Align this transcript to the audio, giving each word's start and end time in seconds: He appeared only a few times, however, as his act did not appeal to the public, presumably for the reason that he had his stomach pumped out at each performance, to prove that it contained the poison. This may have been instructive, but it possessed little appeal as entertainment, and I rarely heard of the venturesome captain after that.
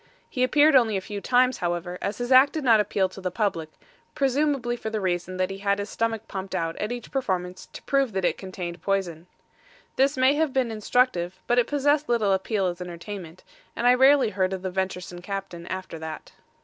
He 0.27 0.43
appeared 0.43 0.75
only 0.75 0.97
a 0.97 0.99
few 0.99 1.21
times, 1.21 1.59
however, 1.59 1.99
as 2.01 2.17
his 2.17 2.31
act 2.31 2.53
did 2.53 2.63
not 2.63 2.79
appeal 2.79 3.07
to 3.09 3.21
the 3.21 3.29
public, 3.29 3.69
presumably 4.15 4.75
for 4.75 4.89
the 4.89 4.99
reason 4.99 5.37
that 5.37 5.51
he 5.51 5.59
had 5.59 5.77
his 5.77 5.91
stomach 5.91 6.27
pumped 6.27 6.55
out 6.55 6.75
at 6.77 6.91
each 6.91 7.11
performance, 7.11 7.67
to 7.71 7.83
prove 7.83 8.13
that 8.13 8.25
it 8.25 8.35
contained 8.35 8.77
the 8.77 8.79
poison. 8.79 9.27
This 9.97 10.17
may 10.17 10.33
have 10.33 10.53
been 10.53 10.71
instructive, 10.71 11.37
but 11.45 11.59
it 11.59 11.67
possessed 11.67 12.09
little 12.09 12.33
appeal 12.33 12.65
as 12.65 12.81
entertainment, 12.81 13.43
and 13.75 13.85
I 13.85 13.93
rarely 13.93 14.31
heard 14.31 14.53
of 14.53 14.63
the 14.63 14.71
venturesome 14.71 15.21
captain 15.21 15.67
after 15.67 15.99
that. 15.99 16.31